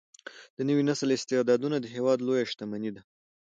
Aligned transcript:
د 0.57 0.59
نوي 0.69 0.83
نسل 0.89 1.09
استعدادونه 1.17 1.77
د 1.79 1.85
هیواد 1.95 2.17
لویه 2.23 2.45
شتمني 2.51 2.91
ده. 2.95 3.01